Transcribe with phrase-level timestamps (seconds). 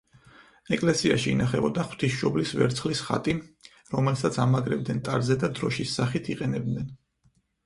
[0.75, 3.35] ეკლესიაში ინახებოდა ღვთისმშობლის ვერცხლის ხატი,
[3.97, 6.91] რომელსაც ამაგრებდნენ ტარზე და დროშის სახით იყენებდნენ.